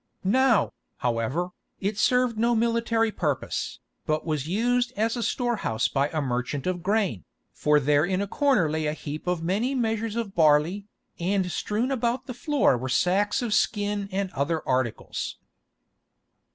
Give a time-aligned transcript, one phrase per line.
[0.23, 1.49] Now, however,
[1.79, 3.77] it served no military purpose,
[4.07, 8.25] but was used as a storehouse by a merchant of grain, for there in a
[8.25, 10.87] corner lay a heap of many measures of barley,
[11.19, 15.37] and strewn about the floor were sacks of skin and other articles.